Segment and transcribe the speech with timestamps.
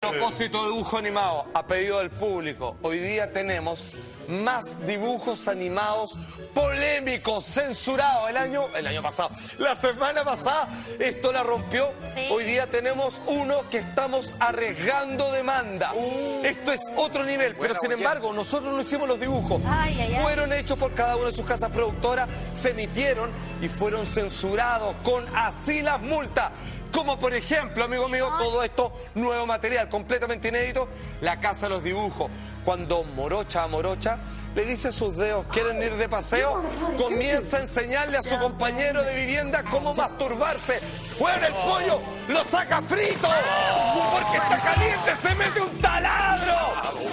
[0.00, 3.84] Propósito de dibujo animado, a pedido del público, hoy día tenemos
[4.28, 6.18] más dibujos animados
[6.54, 8.30] polémicos, censurados.
[8.30, 9.28] El año, el año pasado,
[9.58, 11.92] la semana pasada, esto la rompió.
[12.14, 12.28] Sí.
[12.30, 15.92] Hoy día tenemos uno que estamos arriesgando demanda.
[16.44, 19.60] Esto es otro nivel, pero sin embargo, nosotros no hicimos los dibujos.
[19.66, 20.22] Ay, ay, ay.
[20.22, 23.30] Fueron hechos por cada una de sus casas productoras, se emitieron
[23.60, 26.52] y fueron censurados con así las multas.
[26.92, 30.88] Como por ejemplo, amigo mío, todo esto nuevo material, completamente inédito,
[31.20, 32.30] la casa de los dibujos.
[32.64, 34.18] Cuando morocha a morocha
[34.54, 36.62] le dice a sus dedos, ¿quieren ir de paseo?
[36.96, 40.80] Comienza a enseñarle a su compañero de vivienda cómo masturbarse.
[41.18, 42.00] ¡Fuera el pollo!
[42.28, 43.28] ¡Lo saca frito!
[44.12, 46.56] Porque está caliente, se mete un taladro.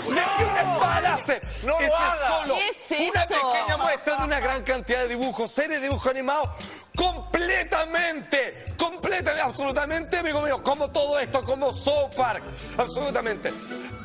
[0.10, 0.47] ¡Metió
[0.88, 1.42] un espalace!
[1.64, 2.28] No lo Ese es haga.
[2.40, 3.34] solo ¿Qué es una eso?
[3.52, 6.50] pequeña muestra de una gran cantidad de dibujos, series de dibujos animados
[6.96, 12.44] completamente, completamente, absolutamente, amigo mío, como todo esto, como South Park,
[12.78, 13.52] absolutamente.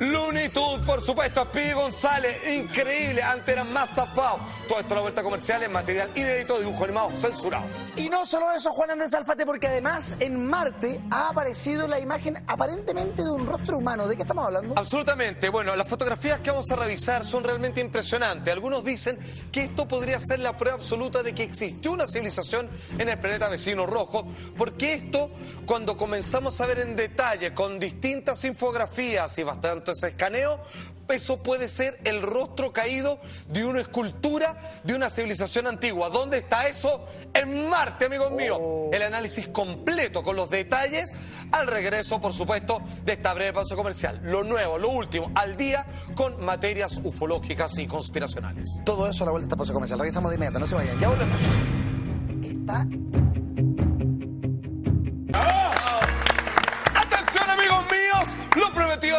[0.02, 4.40] Looney Tunes, por supuesto, Pidi González, increíble, antes eran más zafados.
[4.66, 7.66] Todo esto a la vuelta comercial es material inédito dibujo animado censurado.
[7.94, 12.42] Y no solo eso, Juan Andrés Alfate, porque además en Marte ha aparecido la imagen
[12.48, 14.08] aparentemente de un rostro humano.
[14.08, 14.74] ¿De qué estamos hablando?
[14.76, 15.48] Absolutamente.
[15.50, 18.52] Bueno, las fotografías que vamos a revisar son realmente impresionantes.
[18.52, 19.20] Algunos dicen
[19.52, 23.48] que esto podría ser la prueba absoluta de que existió una civilización en el planeta
[23.48, 24.26] vecino rojo,
[24.58, 25.30] porque esto,
[25.64, 29.44] cuando comenzamos a ver en detalle, con distintas infografías y
[30.00, 30.60] escaneos,
[31.08, 36.08] eso puede ser el rostro caído de una escultura de una civilización antigua.
[36.08, 37.06] ¿Dónde está eso?
[37.34, 38.58] En Marte, amigos míos.
[38.92, 41.12] El análisis completo con los detalles
[41.50, 44.20] al regreso, por supuesto, de esta breve pausa comercial.
[44.22, 48.70] Lo nuevo, lo último, al día con materias ufológicas y conspiracionales.
[48.84, 49.98] Todo eso a la vuelta de esta pausa comercial.
[49.98, 50.98] Revisamos de inmediato, no se vayan.
[50.98, 51.40] Ya volvemos.
[52.42, 52.86] Está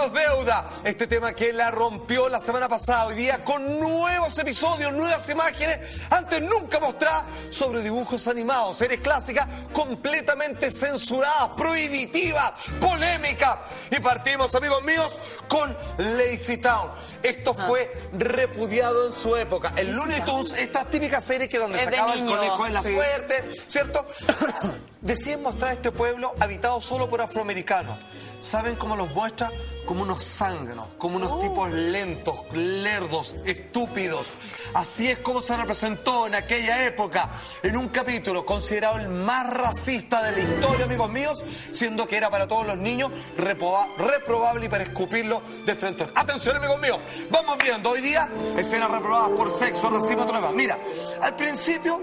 [0.10, 0.70] deuda.
[0.84, 5.80] Este tema que la rompió la semana pasada, hoy día con nuevos episodios, nuevas imágenes,
[6.10, 13.58] antes nunca mostradas sobre dibujos animados, series clásicas completamente censuradas, prohibitivas, polémicas.
[13.92, 16.92] Y partimos, amigos míos, con Lazy Town.
[17.22, 19.74] Esto fue repudiado en su época.
[19.76, 22.94] El Looney Tunes, esta típica serie que donde Es sacaba el conejo en la Sí.
[22.96, 24.06] suerte, ¿cierto?
[25.04, 28.00] Deciden mostrar este pueblo habitado solo por afroamericanos.
[28.40, 29.52] ¿Saben cómo los muestra?
[29.86, 34.28] Como unos zánganos, como unos tipos lentos, lerdos, estúpidos.
[34.74, 37.32] Así es como se representó en aquella época,
[37.62, 41.44] en un capítulo considerado el más racista de la historia, amigos míos,
[41.74, 46.08] siendo que era para todos los niños reproba- reprobable y para escupirlo de frente.
[46.16, 47.00] Atención, amigos míos,
[47.30, 50.54] vamos viendo hoy día escenas reprobadas por sexo, racismo, demás.
[50.54, 50.78] Mira,
[51.22, 52.02] al principio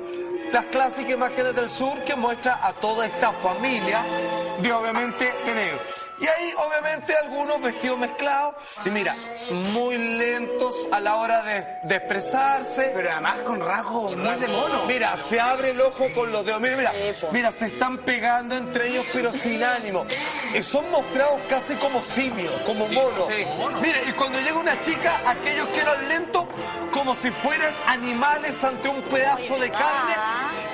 [0.53, 4.05] las clásicas imágenes del sur que muestra a toda esta familia
[4.61, 5.81] de obviamente de negro.
[6.21, 8.55] Y ahí obviamente algunos vestidos mezclados
[8.85, 9.17] y mira,
[9.51, 12.93] muy lentos a la hora de, de expresarse.
[12.95, 14.85] Pero además con rasgos muy de mono.
[14.87, 16.61] Mira, se abre el ojo con los dedos.
[16.61, 16.93] Mira, mira,
[17.33, 20.05] mira, se están pegando entre ellos, pero sin ánimo.
[20.55, 23.29] Y son mostrados casi como simios, como monos.
[23.83, 26.45] Mira, y cuando llega una chica, aquellos que eran lentos,
[26.93, 30.15] como si fueran animales ante un pedazo de carne,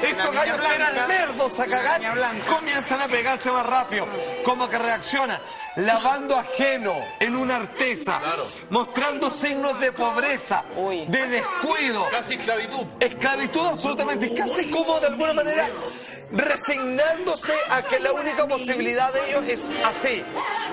[0.03, 2.01] estos gallos que eran lerdos a cagar,
[2.47, 4.07] comienzan a pegarse más rápido.
[4.45, 5.36] Como que reaccionan,
[5.77, 8.21] lavando ajeno en una artesa,
[8.71, 11.05] mostrando signos de pobreza, Uy.
[11.07, 12.09] de descuido.
[12.11, 12.87] Casi esclavitud.
[13.01, 15.69] Esclavitud absolutamente, casi como de alguna manera
[16.33, 20.25] resignándose a que la única posibilidad de ellos es así.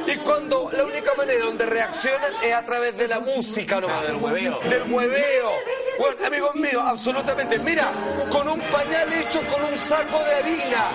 [0.08, 4.04] Y cuando la única manera donde reaccionan es a través de la música nomás.
[4.04, 4.60] del hueveo.
[4.62, 5.52] Del hueveo.
[6.00, 7.60] Bueno, amigos míos, absolutamente.
[7.60, 7.94] Mira,
[8.32, 10.92] con un pañal hecho con un saco de harina.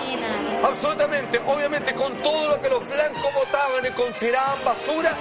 [0.67, 1.39] Absolutamente.
[1.47, 3.33] Obviamente con todo lo que los blancos
[3.99, 5.17] consideraban basura,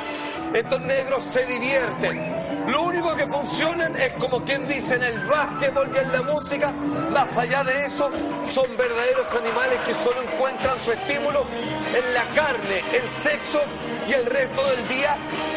[0.54, 2.68] estos negros se divierten.
[2.68, 6.70] Lo único que funcionan es como quien dice en el básquetbol y en la música.
[6.70, 8.10] Más allá de eso,
[8.48, 13.60] son verdaderos animales que solo encuentran su estímulo en la carne, el sexo
[14.08, 15.16] y el resto del día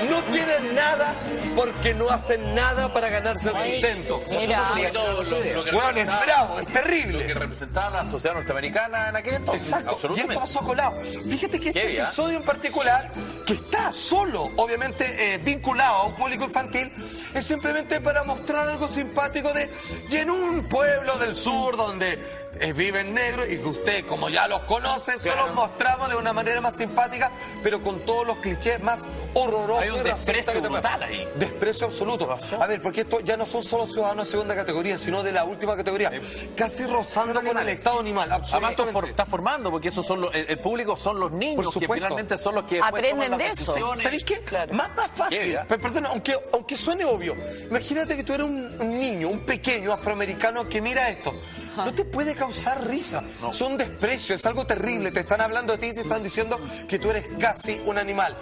[0.09, 1.16] no tienen nada
[1.55, 4.22] porque no hacen nada para ganarse el sustento.
[4.29, 4.72] Mira.
[4.93, 7.34] Todo lo, lo que Bueno, es bravo, es Lo que terrible.
[7.34, 9.67] representaba la sociedad norteamericana en aquel entonces.
[9.67, 10.34] Exacto, y Absolutamente.
[10.34, 11.02] esto pasó colado.
[11.29, 12.03] Fíjate que este bien.
[12.03, 13.11] episodio en particular,
[13.46, 16.91] que está solo, obviamente eh, vinculado a un público infantil,
[17.34, 19.70] es simplemente para mostrar algo simpático de.
[20.09, 22.20] Y en un pueblo del sur donde
[22.59, 26.34] eh, viven negros y que usted, como ya los conoce, se los mostramos de una
[26.34, 27.31] manera más simpática,
[27.64, 31.28] pero con todos los clichés más horroroso Hay un desprecio que te- brutal ahí.
[31.35, 32.35] Desprecio absoluto.
[32.59, 35.46] A ver, porque esto ya no son solo ciudadanos de segunda categoría, sino de la
[35.46, 36.11] última categoría.
[36.55, 38.29] Casi rozando con el estado animal.
[38.32, 38.91] Además, tú Absolutamente.
[38.93, 41.72] for- estás formando, porque esos son los, el, el público son los niños Por que
[41.79, 41.93] supuesto.
[41.93, 43.73] finalmente son los que Aprenden de eso.
[43.96, 44.40] ¿Sabéis qué?
[44.41, 44.73] Claro.
[44.73, 45.40] Más, más fácil.
[45.40, 45.64] Qué, ya.
[45.64, 47.35] Pe- Perdona, aunque, aunque suene obvio.
[47.70, 51.34] Imagínate que tú eres un, un niño, un pequeño afroamericano que mira esto.
[51.78, 53.23] No te puede causar risa.
[53.50, 55.12] Es un desprecio, es algo terrible.
[55.12, 58.35] Te están hablando de ti y te están diciendo que tú eres casi un animal.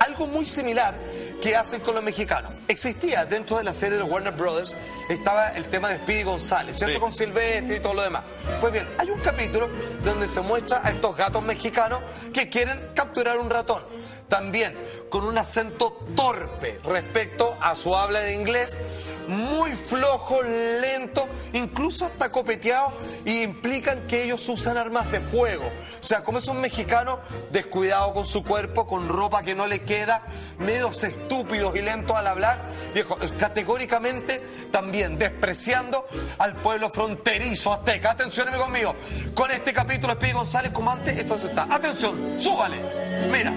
[0.00, 0.94] Algo muy similar
[1.40, 2.52] que hacen con los mexicanos.
[2.68, 4.74] Existía dentro de la serie de Warner Brothers,
[5.08, 6.96] estaba el tema de Speedy González, ¿cierto?
[6.96, 7.00] Sí.
[7.00, 8.24] Con Silvestre y todo lo demás.
[8.60, 9.70] Pues bien, hay un capítulo
[10.04, 12.00] donde se muestra a estos gatos mexicanos
[12.32, 13.82] que quieren capturar un ratón.
[14.28, 14.76] También
[15.10, 18.80] con un acento torpe respecto a su habla de inglés,
[19.28, 22.92] muy flojo, lento, incluso hasta copeteado,
[23.24, 25.70] y implican que ellos usan armas de fuego.
[26.00, 27.18] O sea, como esos mexicanos
[27.52, 30.22] descuidados con su cuerpo, con ropa que no le queda,
[30.58, 32.60] medios estúpidos y lentos al hablar,
[32.92, 36.06] viejo, categóricamente también despreciando
[36.38, 38.10] al pueblo fronterizo azteca.
[38.10, 38.94] Atención, amigos míos,
[39.34, 41.66] con este capítulo Speedy González como antes, entonces está.
[41.70, 43.04] Atención, súbale.
[43.30, 43.52] Mira,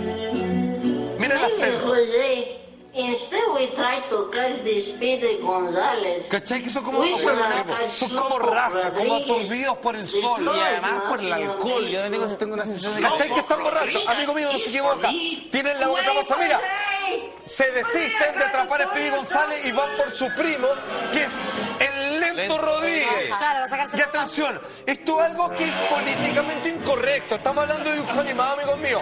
[1.27, 1.93] mira el acento.
[3.57, 6.25] We try to catch the Speedy González.
[6.29, 6.61] ¿Cachai?
[6.61, 7.03] Que son como,
[7.93, 10.43] son como rascas, como aturdidos por el sol.
[10.43, 11.87] Y además por el alcohol.
[11.87, 13.01] Yo tengo, tengo una sensación de.
[13.01, 14.03] ¿Cachai que están borrachos?
[14.07, 15.09] Amigo mío, no se equivoca.
[15.51, 16.59] Tienen la otra cosa, mira.
[17.45, 20.67] Se desisten de atrapar a Speedy González y van por su primo,
[21.11, 21.41] que es
[21.79, 22.57] el Lento Lento.
[22.57, 23.27] Rodríguez.
[23.27, 27.35] Claro, Y atención, esto es algo que es políticamente incorrecto.
[27.35, 29.01] Estamos hablando de dibujo animado, amigos míos.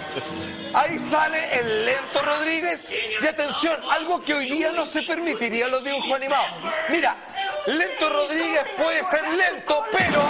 [0.76, 2.86] Ahí sale el Lento Rodríguez.
[3.22, 6.50] Y atención, algo que hoy día no se permitiría en los dibujos animados.
[6.90, 7.16] Mira,
[7.66, 10.22] Lento Rodríguez puede ser lento, pero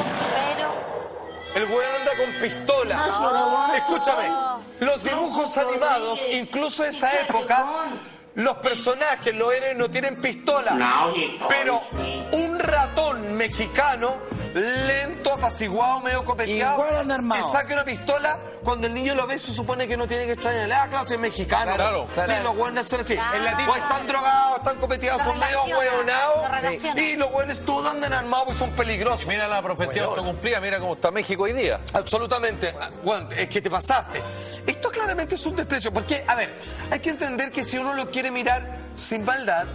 [0.55, 0.73] Pero.
[1.55, 3.71] el güey anda con pistola.
[3.75, 4.29] Escúchame,
[4.81, 7.87] los dibujos animados, incluso de esa época,
[8.35, 11.09] los personajes, los héroes no tienen pistola.
[11.49, 11.81] Pero
[12.33, 14.21] un ratón mexicano,
[14.55, 17.45] lento, apaciguado, medio copeteado, Igual armado.
[17.45, 20.31] que saque una pistola, cuando el niño lo ve se supone que no tiene que
[20.33, 20.73] extrañarle.
[20.73, 21.75] Ah, claro, si es mexicano.
[21.75, 23.15] Claro, Sí, los güeyes son así.
[23.15, 23.71] Claro.
[23.71, 26.83] O están drogados, están copeteados, son medio hueonados.
[26.95, 29.27] Y los güeyes todos andan armados y son peligrosos.
[29.27, 31.79] Mira la profecía autocumplida, mira cómo está México hoy día.
[31.93, 32.73] Absolutamente.
[32.79, 34.21] Ah, Juan, es que te pasaste.
[34.65, 35.91] Esto claramente es un desprecio.
[35.91, 36.55] Porque, a ver,
[36.89, 39.67] hay que entender que si uno lo quiere mirar sin maldad,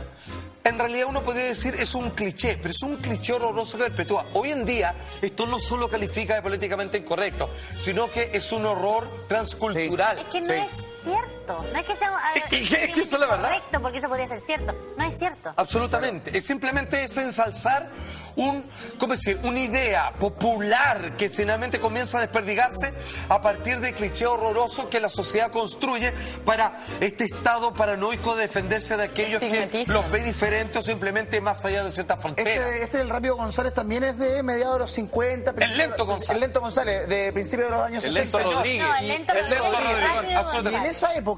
[0.65, 4.27] en realidad uno podría decir es un cliché, pero es un cliché horroroso que perpetúa.
[4.35, 9.27] Hoy en día, esto no solo califica de políticamente incorrecto, sino que es un horror
[9.27, 10.19] transcultural.
[10.19, 10.73] Es que no es
[11.03, 11.40] cierto.
[11.49, 12.11] No es que sea.
[12.35, 13.49] Es que- es que eso es la verdad.
[13.49, 14.75] Correcto, porque eso podría ser cierto.
[14.97, 15.53] No es cierto.
[15.57, 16.37] Absolutamente.
[16.37, 17.89] Es simplemente es ensalzar
[18.37, 18.65] un,
[18.99, 19.39] ¿cómo decir?
[19.43, 22.95] Una idea popular que finalmente comienza a desperdigarse
[23.29, 26.13] a partir de cliché horroroso que la sociedad construye
[26.45, 31.65] para este estado paranoico de defenderse de aquellos que los ve diferentes o simplemente más
[31.65, 32.55] allá de ciertas fronteras.
[32.55, 35.53] Este, este del Rápido González también es de mediados de los 50.
[35.59, 36.31] El Lento González.
[36.37, 38.39] El Lento González, de principios de los años El 60.
[38.39, 38.87] Lento Rodríguez.
[38.89, 40.71] No, el lento El lento Rodríguez, Rodríguez, rápido absolutamente.
[40.71, 40.97] Y en González.
[40.97, 41.30] esa época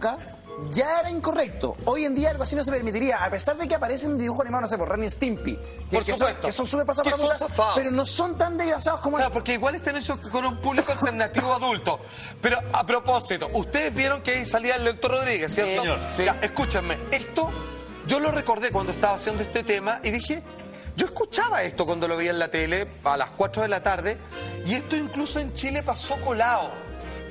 [0.70, 1.76] ya era incorrecto.
[1.84, 4.62] Hoy en día algo así no se permitiría, a pesar de que aparecen dibujos animados,
[4.62, 5.56] no sé, por Ren y Stimpy.
[5.56, 6.42] Que, Por que supuesto.
[6.42, 9.32] Son, que son súper pasados para la son pero no son tan desgraciados como Claro,
[9.32, 12.00] porque igual están hechos con un público alternativo adulto.
[12.40, 15.82] Pero a propósito, ustedes vieron que ahí salía el Lector Rodríguez, ¿cierto?
[15.82, 16.24] señor, sí.
[16.24, 17.50] Ya, escúchenme, esto
[18.06, 20.42] yo lo recordé cuando estaba haciendo este tema y dije,
[20.96, 24.18] yo escuchaba esto cuando lo veía en la tele a las 4 de la tarde
[24.66, 26.81] y esto incluso en Chile pasó colado.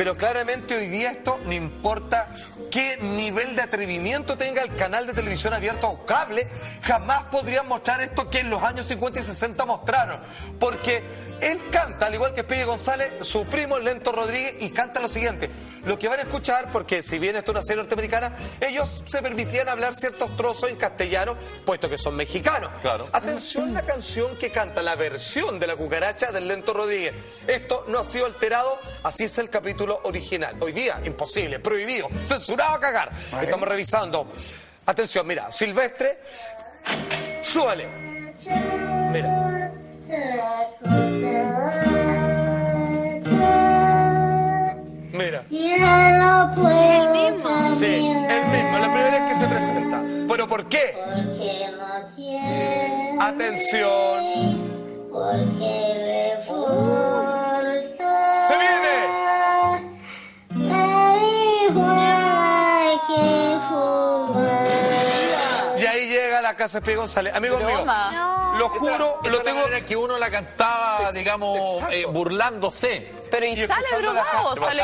[0.02, 2.28] Pero claramente hoy día esto no importa
[2.72, 6.48] qué nivel de atrevimiento tenga el canal de televisión abierto o cable,
[6.82, 10.20] jamás podrían mostrar esto que en los años 50 y 60 mostraron.
[10.60, 11.04] Porque
[11.40, 15.52] él canta, al igual que Pide González, su primo Lento Rodríguez, y canta lo siguiente.
[15.86, 19.22] Lo que van a escuchar, porque si bien esto es una serie norteamericana, ellos se
[19.22, 21.36] permitían hablar ciertos trozos en castellano,
[21.66, 22.72] puesto que son mexicanos.
[22.82, 23.10] Claro.
[23.12, 27.14] Atención la canción que canta, la versión de la cucaracha del Lento Rodríguez.
[27.48, 30.56] Esto no ha sido alterado, así es el capítulo original.
[30.60, 33.12] Hoy día, imposible, prohibido, censurado a cagar.
[33.42, 34.32] Estamos revisando.
[34.86, 36.20] Atención, mira, Silvestre,
[37.44, 37.88] súbale.
[39.12, 39.72] Mira.
[45.82, 50.02] No puedo Sí, el mismo, la primera vez que se presenta.
[50.28, 50.94] ¿Pero por qué?
[51.04, 54.20] porque no tiene, Atención.
[55.12, 58.12] porque me falta
[58.48, 58.96] ¡Se viene!
[61.62, 63.24] marihuana que
[63.68, 64.68] fumar.
[65.80, 67.34] Y ahí llega la casa de Pío González.
[67.36, 67.84] Amigos míos,
[68.58, 69.62] lo juro, Esa lo es la tengo...
[69.88, 71.60] que uno la cantaba, digamos,
[71.92, 73.12] eh, burlándose.
[73.32, 74.56] Pero ¿y sale drogado?
[74.58, 74.84] Sale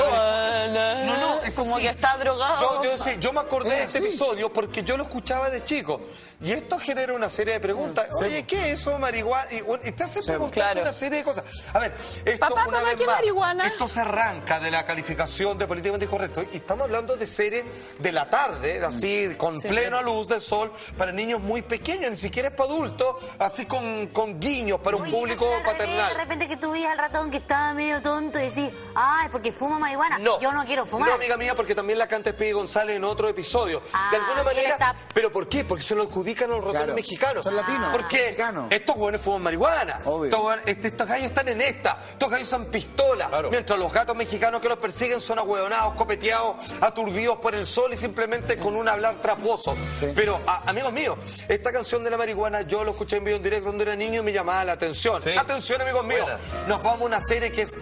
[1.05, 1.85] No, no, es como así.
[1.85, 2.83] que está drogado.
[2.83, 5.63] Yo, yo, sí, yo me acordé de Es este episodio porque yo lo escuchaba de
[5.63, 6.01] chico.
[6.39, 8.13] Y esto genera una serie de preguntas.
[8.13, 9.51] Oye, ¿qué es eso, marihuana?
[9.51, 10.81] Y, bueno, y te hace preguntando claro.
[10.81, 11.43] una serie de cosas.
[11.73, 11.93] A ver,
[12.25, 13.67] esto Papá, una papá, vez ¿qué más, marihuana?
[13.67, 16.43] esto se arranca de la calificación de políticamente incorrecto.
[16.53, 17.65] Y estamos hablando de series
[17.97, 22.49] de la tarde, así, con plena luz del sol, para niños muy pequeños, ni siquiera
[22.49, 26.09] es para adultos, así con, con guiños para un Oye, público paternal.
[26.13, 29.31] De repente que tú veías al ratón que estaba medio tonto y decís, ah, es
[29.31, 30.17] porque fuma marihuana.
[30.19, 30.39] No.
[30.39, 31.09] Yo no quiero fumar.
[31.09, 33.81] No, amiga mía, porque también la canta Speedy González en otro episodio.
[33.93, 34.73] Ah, de alguna él manera.
[34.73, 35.63] está- ¿Pero por qué?
[35.65, 36.95] Porque se lo adjudican a los ratones Claro.
[36.95, 37.43] mexicanos.
[37.43, 38.71] Son latinos, Porque mexicanos.
[38.71, 40.01] estos hueones fuman marihuana.
[40.05, 40.25] Obvio.
[40.31, 42.03] Estos, este- estos gallos están en esta.
[42.11, 43.27] Estos gallos usan pistola.
[43.27, 43.49] Claro.
[43.49, 47.97] Mientras los gatos mexicanos que los persiguen son ahueonados, copeteados, aturdidos por el sol y
[47.97, 49.75] simplemente con un hablar traposo.
[50.15, 51.17] Pero, a- amigos míos,
[51.47, 54.21] esta canción de la marihuana yo lo escuché en vivo en directo cuando era niño
[54.21, 55.21] y me llamaba la atención.
[55.21, 55.31] Sí.
[55.37, 56.21] Atención, amigos míos.
[56.23, 56.67] Buena.
[56.67, 57.77] Nos vamos a una serie que es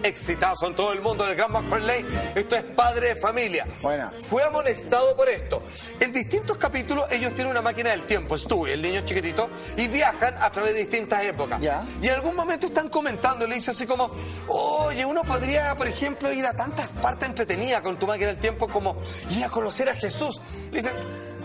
[0.46, 2.06] exitazo en todo el mundo del Gran McFarlane.
[2.34, 3.66] Esto es Padre de Familia.
[3.82, 4.12] Buena.
[4.28, 5.62] Fue amonestado por esto.
[5.98, 10.34] En distintos capítulos ellos tienen una máquina del tiempo, Stewie, el niño chiquitito, y viajan
[10.40, 11.60] a través de distintas épocas.
[11.60, 11.84] Ya.
[12.00, 14.10] Y en algún momento están comentando, le dice así como,
[14.48, 18.68] oye, uno podría, por ejemplo, ir a tantas partes entretenidas con tu máquina del tiempo
[18.68, 18.96] como
[19.30, 20.40] ir a conocer a Jesús.
[20.70, 20.94] Le dicen,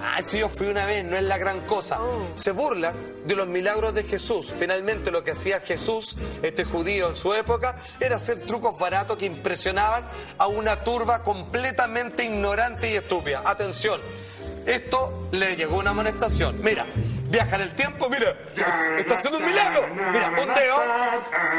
[0.02, 2.00] ah, si yo fui una vez, no es la gran cosa.
[2.36, 2.94] Se burla
[3.26, 4.52] de los milagros de Jesús.
[4.58, 9.26] Finalmente lo que hacía Jesús, este judío en su época, era hacer trucos baratos que
[9.26, 10.06] impresionaban
[10.38, 13.44] a una turba completamente ignorante y estúpida.
[13.46, 14.02] Atención,
[14.66, 16.62] esto le llegó una amonestación.
[16.62, 16.86] Mira,
[17.30, 18.36] viaja en el tiempo, mira,
[18.98, 19.88] está haciendo un milagro.
[20.12, 20.84] Mira, un dedo,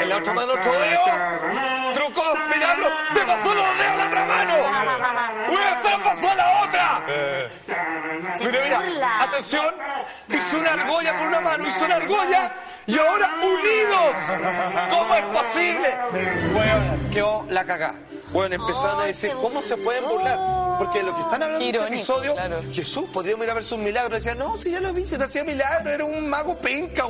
[0.01, 2.23] en la otra mano otro dedo, truco,
[2.55, 4.55] milagro, se pasó los dedos a la otra mano.
[5.49, 7.07] ¡Uy, se lo pasó a la otra!
[8.41, 9.75] Mira, mira, atención,
[10.29, 12.53] hizo una argolla con una mano, hizo una argolla
[12.87, 14.17] y ahora unidos.
[14.91, 15.97] ¿Cómo es posible?
[16.53, 17.95] Bueno, quedó la cagá.
[18.33, 20.63] Bueno, empezaron a decir, ¿cómo se pueden burlar?
[20.79, 22.63] Porque lo que están hablando en este episodio, claro.
[22.73, 24.19] Jesús, podríamos ir a ver sus milagros.
[24.19, 27.05] Decían, no, si ya lo vi, si no hacía milagro, era un mago penca.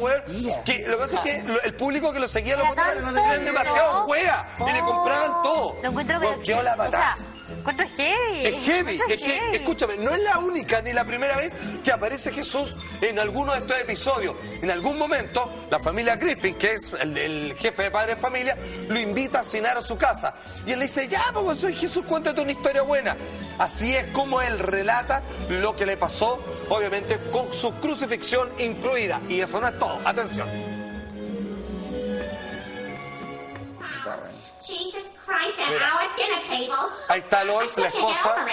[0.65, 3.13] Que lo que pasa es que lo- el público que lo seguía lo tan no
[3.45, 5.77] demasiado juega y le compraban todo.
[5.83, 7.17] Lo encuentro, quedó la o patada.
[7.17, 8.47] sea, encuentro heavy.
[8.47, 9.57] Es heavy, es que, heavy.
[9.57, 13.59] escúchame, no es la única ni la primera vez que aparece Jesús en alguno de
[13.59, 14.35] estos episodios.
[14.61, 18.57] En algún momento, la familia Griffin, que es el, el jefe de padre de familia,
[18.93, 20.35] lo invita a cenar a su casa.
[20.67, 23.17] Y él le dice, ya, soy Jesús, cuéntate una historia buena.
[23.59, 29.21] Así es como él relata lo que le pasó, obviamente con su crucifixión incluida.
[29.29, 30.49] Y eso no es todo, atención.
[34.61, 36.89] Jesus Christ, at our dinner table.
[37.09, 38.47] Ahí está Lois, la esposa.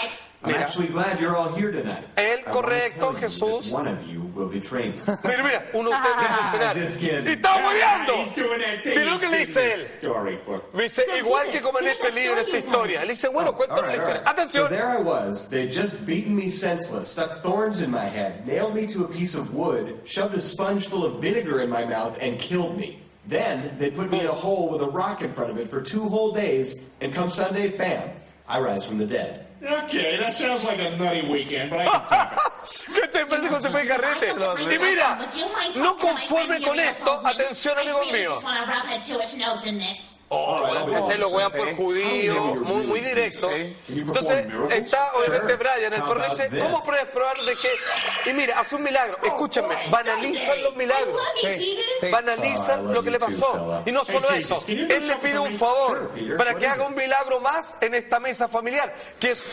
[0.44, 0.52] Over it.
[0.52, 0.64] I'm Mira.
[0.64, 2.06] actually glad you're all here tonight.
[2.16, 3.72] Él, correcto, Jesús.
[3.72, 4.96] One of you will betray me.
[5.26, 7.28] Mira, mira, uno de ustedes tiene que cenar.
[7.28, 8.14] Y está moviendo.
[8.24, 8.96] He's doing that thing.
[8.96, 9.88] Mira lo que le dice él.
[10.02, 10.40] Story.
[10.74, 13.02] Dice, igual que como en ese libro, esa historia.
[13.02, 14.24] Le dice, bueno, oh, All cuéntanos la historia.
[14.26, 14.28] right.
[14.50, 14.70] So Atención.
[14.70, 15.50] there I was.
[15.50, 19.36] They'd just beaten me senseless, stuck thorns in my head, nailed me to a piece
[19.36, 23.02] of wood, shoved a sponge full of vinegar in my mouth, and killed me.
[23.28, 25.82] Then they put me in a hole with a rock in front of it for
[25.82, 28.10] two whole days, and come Sunday, bam,
[28.48, 29.46] I rise from the dead.
[29.62, 32.94] Okay, that sounds like a nutty weekend, but I can take it.
[32.94, 34.28] Que te parece como se fue de carrete.
[34.32, 35.20] Y mira,
[35.76, 38.40] no conforme con esto, atención amigos míos.
[40.32, 41.18] Oh, ¿cachai?
[41.18, 43.50] Lo wean por judío, muy, muy directo.
[43.88, 48.30] Entonces está obviamente Brian, el perro dice, ¿cómo puedes probar de que?
[48.30, 51.20] Y mira, hace un milagro, escúchenme, banalizan los milagros.
[52.12, 53.82] Banalizan lo que le pasó.
[53.86, 57.78] Y no solo eso, él le pide un favor para que haga un milagro más
[57.82, 59.52] en esta mesa familiar, que es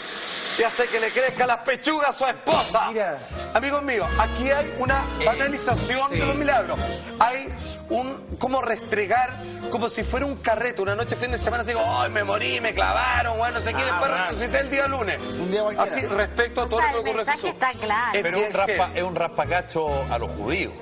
[0.58, 2.90] y hace que le crezca las pechugas a su esposa.
[2.90, 3.18] Mira.
[3.54, 6.78] Amigos míos, aquí hay una banalización de los milagros.
[7.18, 7.52] Hay
[7.88, 9.34] un como restregar,
[9.70, 12.60] como si fuera un carrete, una noche fin de semana, así como, ay, me morí,
[12.60, 15.18] me clavaron, bueno, no sé qué, después resucité el día lunes.
[15.20, 15.92] Un día cualquiera.
[15.92, 18.14] Así, respecto a O todo sea, lo que el ocurre en mensaje está claro.
[18.14, 20.72] Es Pero un raspa, es un raspacacho a los judíos.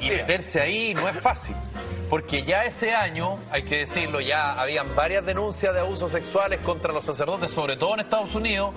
[0.00, 1.54] Y meterse ahí no es fácil.
[2.08, 6.92] Porque ya ese año, hay que decirlo, ya habían varias denuncias de abusos sexuales contra
[6.92, 8.72] los sacerdotes, sobre todo en Estados Unidos.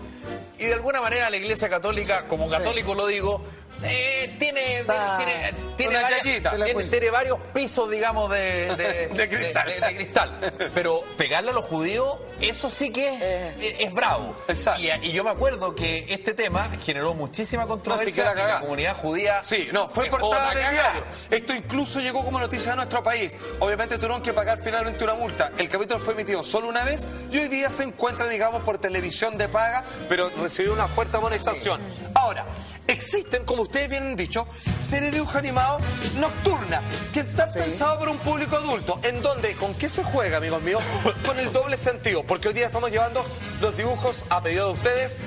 [0.60, 3.42] Y de alguna manera la Iglesia Católica, como católico lo digo,
[3.84, 9.66] eh, tiene, Está- tiene, tiene, varias- tiene- tiene varios pisos, digamos, de, de, De cristal.
[9.68, 10.54] de- de cristal.
[10.74, 14.36] Pero pegarle a los judíos, eso sí que es, es bravo.
[14.48, 14.82] Exacto.
[14.82, 18.60] Y, y yo me acuerdo que este tema generó muchísima No, controversia la en la
[18.62, 19.44] comunidad judía.
[19.44, 21.04] Sí, no, fue portada de diario.
[21.30, 23.38] Esto incluso llegó como noticia a nuestro país.
[23.60, 25.52] Obviamente tuvieron que pagar finalmente una multa.
[25.58, 29.38] El capítulo fue emitido solo una vez y hoy día se encuentra, digamos, por televisión
[29.38, 31.82] de paga, pero recibió una fuerte amonestación.
[32.16, 32.46] Ahora,
[32.92, 34.48] existen, como ustedes bien han dicho,
[34.82, 35.82] series de dibujos animados
[36.16, 36.82] nocturnas
[37.14, 39.00] que están pensados para un público adulto.
[39.04, 40.84] ¿En donde ¿Con qué se juega, amigos míos?
[41.26, 42.24] Con el doble sentido.
[42.24, 43.26] Porque hoy día estamos llevando
[43.60, 45.20] los dibujos a pedido de ustedes.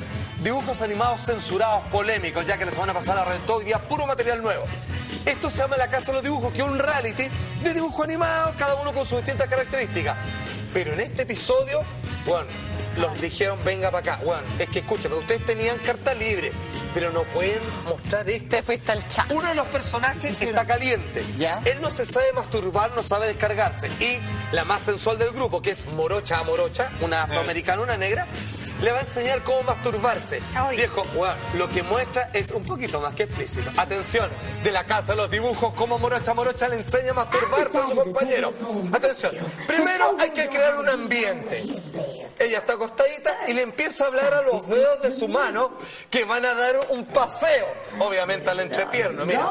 [0.43, 4.65] Dibujos animados censurados, polémicos, ya que la semana pasada reventó hoy día puro material nuevo.
[5.25, 7.29] Esto se llama La Casa de los Dibujos, que es un reality
[7.63, 10.17] de dibujos animados, cada uno con sus distintas características.
[10.73, 11.81] Pero en este episodio,
[12.27, 12.49] bueno,
[12.97, 14.25] los dijeron, venga para acá.
[14.25, 16.53] Bueno, es que escúchame, ustedes tenían carta libre,
[16.93, 18.49] pero no pueden mostrar esto.
[18.49, 19.31] Te fuiste al chat.
[19.33, 21.25] Uno de los personajes está caliente.
[21.39, 21.61] ¿Ya?
[21.65, 23.89] Él no se sabe masturbar, no sabe descargarse.
[24.01, 24.19] Y
[24.53, 28.27] la más sensual del grupo, que es Morocha a Morocha, una afroamericana, una negra,
[28.83, 30.43] le va a enseñar cómo masturbarse.
[30.55, 30.77] Ay.
[30.77, 33.71] Viejo, bueno, lo que muestra es un poquito más que explícito.
[33.77, 34.31] Atención,
[34.63, 37.95] de la casa de los dibujos, cómo Morocha Morocha le enseña a masturbarse a su
[37.95, 38.53] compañero.
[38.93, 39.35] Atención,
[39.67, 41.65] primero hay que crear un ambiente.
[42.39, 45.73] Ella está acostadita y le empieza a hablar a los dedos de su mano
[46.11, 47.67] que van a dar un paseo,
[47.99, 49.25] obviamente a la entrepierna.
[49.25, 49.49] Mira,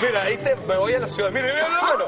[0.00, 1.30] mira, ahí te, me voy a la ciudad.
[1.30, 2.04] Mira, mira la mano.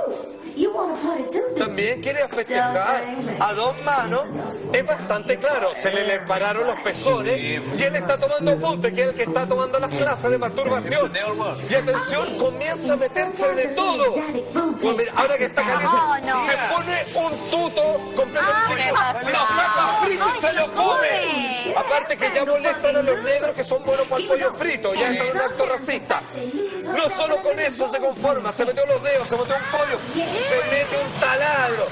[1.58, 3.04] También quiere festejar
[3.40, 4.24] a dos manos.
[4.72, 5.72] Es bastante claro.
[5.74, 9.22] Se le, le pararon los pezones y él está tomando apunte, que es el que
[9.24, 11.12] está tomando las clases de masturbación.
[11.68, 14.14] Y atención, comienza a meterse de todo.
[14.80, 16.46] Pues mira, ahora que está caliente, Oh, no.
[16.46, 17.82] se pone un tuto
[18.16, 18.92] completamente.
[20.40, 21.74] Se lo come.
[21.76, 24.94] Aparte que ya molestan a los negros que son buenos para el pollo frito.
[24.94, 26.22] Ya está un acto racista.
[26.84, 30.70] No solo con eso se conforma, se metió los dedos, se metió un pollo, se
[30.70, 31.86] mete un taladro.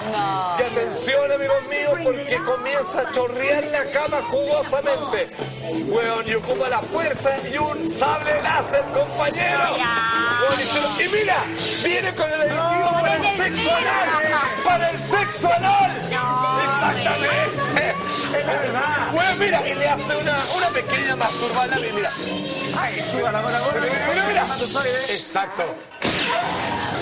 [0.58, 5.30] Y atención, amigos míos, porque comienza a chorrear la cama jugosamente.
[5.86, 9.76] Weón, y ocupa la fuerza y un sable láser, compañero.
[10.98, 11.44] Y mira,
[11.82, 14.42] viene con el aditivo para el sexo anal.
[14.64, 16.81] Para el sexo anal.
[16.90, 17.94] Exactamente.
[19.12, 21.76] Weón, mira, y le hace una, una pequeña masturbada.
[21.94, 22.12] Mira,
[22.76, 24.46] Ay, suba la bola, Mira, mira.
[25.08, 25.74] Exacto.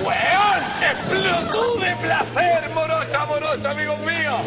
[0.03, 0.65] ¡Weón!
[0.83, 4.41] ¡Explotó de placer, morocha, morocha, amigos míos!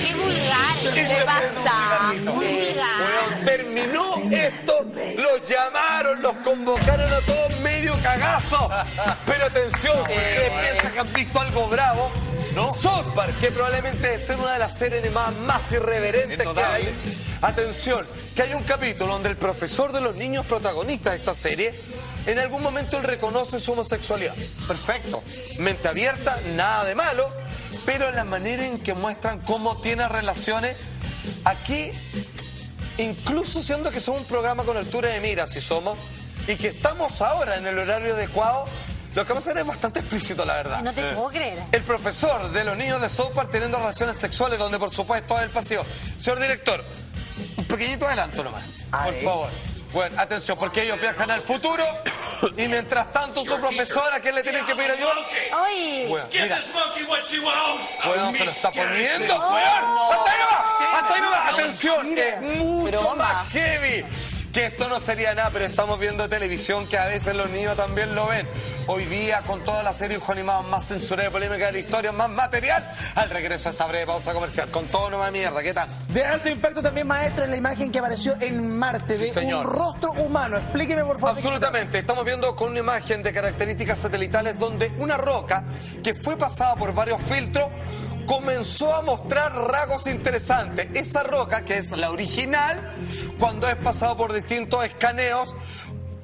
[0.00, 0.76] Qué vulgar.
[0.82, 2.30] Y se.
[2.32, 3.44] Muy vulgar.
[3.44, 4.84] Terminó esto,
[5.16, 8.70] los llamaron, los convocaron a todos medio cagazo.
[9.26, 12.10] Pero atención, si ustedes piensan que han visto algo bravo,
[12.56, 12.74] ¿no?
[12.74, 16.94] South Park, que probablemente es una de las series animadas más irreverentes que hay.
[17.42, 21.78] Atención, que hay un capítulo donde el profesor de los niños protagonistas de esta serie,
[22.24, 24.34] en algún momento él reconoce su homosexualidad.
[24.66, 25.22] Perfecto.
[25.58, 27.30] Mente abierta, nada de malo,
[27.84, 30.76] pero la manera en que muestran cómo tiene relaciones,
[31.44, 31.90] aquí,
[32.96, 35.98] incluso siendo que somos un programa con altura de mira, si somos,
[36.48, 38.64] y que estamos ahora en el horario adecuado,
[39.16, 40.82] lo que vamos a hacer es bastante explícito, la verdad.
[40.82, 41.64] No te puedo creer.
[41.72, 45.44] El profesor de los niños de South Park teniendo relaciones sexuales, donde por supuesto es
[45.44, 45.86] el pasivo.
[46.18, 46.84] Señor director,
[47.56, 49.50] un pequeñito adelanto nomás, por favor.
[49.90, 51.82] Bueno, atención, porque ellos viajan al futuro
[52.58, 55.14] y mientras tanto su profesora, ¿quién le tienen que pedir ayuda?
[55.54, 56.04] ¡Ay!
[56.08, 57.86] Bueno, mira, monkey what she wants.
[58.04, 60.12] bueno, se lo está poniendo, weón.
[60.12, 61.52] Hasta ahí nomás, hasta ahí nomás.
[61.54, 64.04] Atención, es mucho más heavy.
[64.56, 68.14] Que esto no sería nada, pero estamos viendo televisión que a veces los niños también
[68.14, 68.48] lo ven.
[68.86, 72.10] Hoy día, con toda la serie dibujos animados más censurados y polémica de la historia,
[72.10, 74.66] más material, al regreso a esta breve pausa comercial.
[74.70, 75.90] Con todo más mierda, ¿qué tal?
[76.08, 79.66] De alto impacto también, maestro, en la imagen que apareció en Marte de señor.
[79.66, 80.56] un rostro humano.
[80.56, 81.36] Explíqueme, por favor.
[81.36, 81.98] Absolutamente.
[81.98, 85.64] Estamos viendo con una imagen de características satelitales donde una roca
[86.02, 87.68] que fue pasada por varios filtros
[88.26, 90.88] comenzó a mostrar rasgos interesantes.
[90.94, 92.94] Esa roca, que es la original,
[93.38, 95.54] cuando es pasado por distintos escaneos,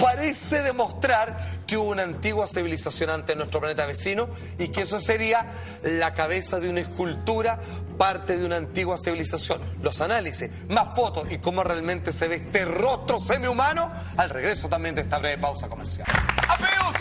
[0.03, 4.99] parece demostrar que hubo una antigua civilización antes de nuestro planeta vecino y que eso
[4.99, 5.53] sería
[5.85, 7.61] la cabeza de una escultura,
[7.97, 9.61] parte de una antigua civilización.
[9.81, 14.97] Los análisis, más fotos y cómo realmente se ve este rostro semihumano al regreso también
[14.97, 16.09] de esta breve pausa comercial.
[16.49, 16.92] Amigos,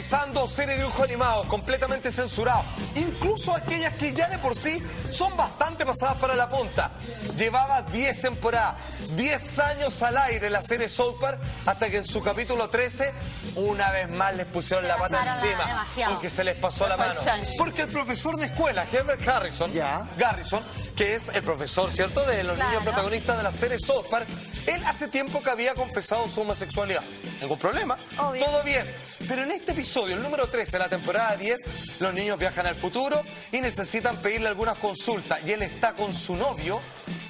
[0.00, 4.78] revisando series de dibujos animados completamente censurados, incluso aquellas que ya de por sí
[5.08, 6.90] son bastante pasadas para la punta.
[7.34, 8.74] Llevaba 10 temporadas,
[9.16, 13.10] 10 años al aire la serie South Park, hasta que en su capítulo 13,
[13.54, 16.12] una vez más les pusieron la pata encima, demasiado.
[16.12, 17.14] porque se les pasó la mano.
[17.56, 19.72] Porque el profesor de escuela, Herbert Harrison.
[20.18, 20.62] Garrison,
[20.94, 22.68] que es el profesor, ¿cierto?, de los Claro.
[22.70, 24.28] niños protagonistas de la serie South Park,
[24.66, 27.02] él hace tiempo que había confesado su homosexualidad.
[27.40, 28.44] Ningún problema, Obvio.
[28.44, 28.86] todo bien.
[29.28, 33.22] Pero en este episodio, el número 13, la temporada 10, los niños viajan al futuro
[33.52, 35.40] y necesitan pedirle algunas consultas.
[35.46, 36.80] Y él está con su novio.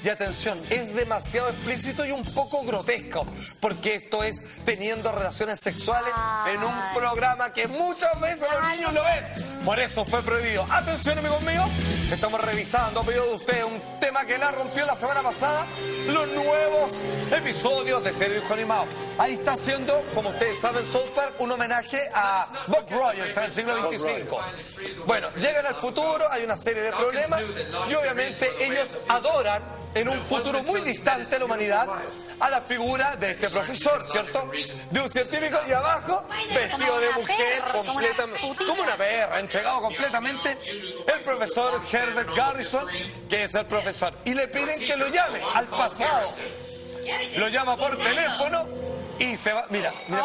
[0.07, 3.27] Y atención, es demasiado explícito y un poco grotesco,
[3.59, 6.13] porque esto es teniendo relaciones sexuales
[6.47, 9.65] en un programa que muchas veces los niños lo ven.
[9.65, 10.65] Por eso fue prohibido.
[10.71, 11.69] Atención, amigos míos,
[12.11, 15.67] Estamos revisando a pedido de usted un tema que la rompió la semana pasada,
[16.07, 16.91] los nuevos
[17.33, 18.87] episodios de serie dibujo animado.
[19.19, 23.53] Ahí está haciendo, como ustedes saben, South Park, un homenaje a Bob Rogers en el
[23.53, 25.05] siglo XXV.
[25.05, 27.43] Bueno, llegan al futuro, hay una serie de problemas
[27.91, 29.65] y obviamente ellos adoran
[29.97, 31.89] en un futuro muy distante a la humanidad
[32.39, 34.51] a la figura de este profesor, ¿cierto?
[34.91, 40.59] De un científico y abajo vestido de mujer completamente, como una perra, entregado completamente
[41.07, 42.87] el profesor Herbert Garrison,
[43.27, 46.29] que es el profesor, y le piden que lo llame al pasado.
[47.37, 48.67] Lo llama por teléfono
[49.19, 49.65] y se va.
[49.71, 50.23] Mira, mira.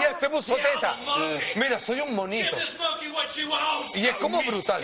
[0.00, 0.96] Y él se puso teta.
[1.54, 2.56] Mira, soy un monito.
[3.94, 4.82] Y es como brutal.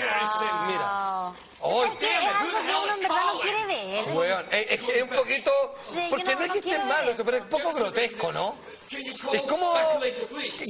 [0.67, 1.33] Mira.
[1.65, 4.05] Es que es algo que uno en verdad no quiere ver.
[4.15, 5.51] Weón, es, es- es un poquito.
[5.95, 7.25] Sí, Porque no- no es no que esté malo, ver.
[7.25, 8.55] pero es poco grotesco, ¿no?
[9.33, 9.73] Es como.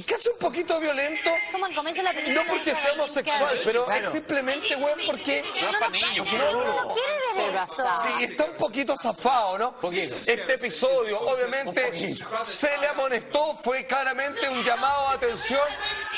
[0.07, 1.29] casi un poquito violento.
[1.51, 2.43] Como al comienzo de la película.
[2.43, 5.43] No porque sea homosexual, pero es simplemente, weón, porque.
[5.61, 6.27] No es para niños.
[6.31, 8.17] No, no, no quiere ver eso.
[8.17, 9.75] Sí, está un poquito zafado, ¿no?
[9.91, 12.15] Este episodio, obviamente,
[12.47, 15.61] se le amonestó, fue claramente un llamado de atención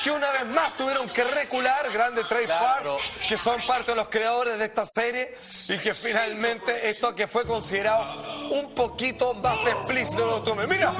[0.04, 2.98] que una vez más tuvieron que recular Grande Claro.
[2.98, 5.38] Park, que son parte de los creadores de esta serie,
[5.70, 10.68] y que finalmente esto que fue considerado un poquito más explícito lo tome.
[10.68, 10.92] ¡Mira!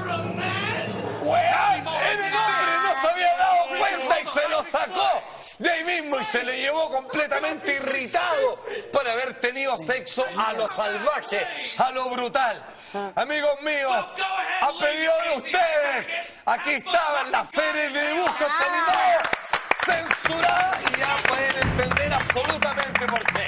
[1.22, 1.88] ¡Weón!
[1.88, 5.24] ¡En el hombre no se había dado cuenta y se lo sacó!
[5.58, 10.68] De ahí mismo y se le llevó completamente irritado por haber tenido sexo a lo
[10.68, 11.46] salvaje,
[11.78, 12.64] a lo brutal
[13.16, 14.14] amigos míos,
[14.62, 16.08] a pedido de ustedes,
[16.46, 19.28] aquí estaban las series de dibujos animados
[19.86, 23.48] censuradas y ya pueden entender absolutamente por qué.